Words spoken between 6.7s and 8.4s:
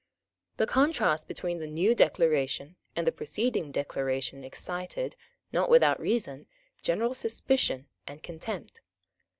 general suspicion and